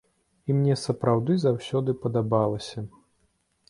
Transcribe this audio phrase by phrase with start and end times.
[0.49, 2.79] І мне сапраўды заўсёды падабалася.